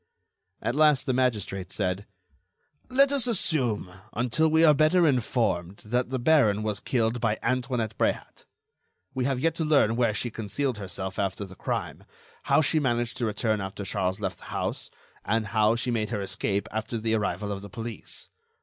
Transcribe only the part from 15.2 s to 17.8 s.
and how she made her escape after the arrival of the